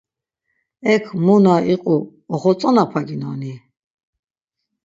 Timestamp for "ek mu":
0.93-1.35